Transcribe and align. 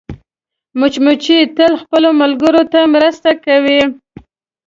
مچمچۍ 0.79 1.39
تل 1.57 1.73
خپلو 1.81 2.09
ملګرو 2.21 2.63
ته 2.71 2.79
مرسته 2.93 3.29
کوي 3.45 3.81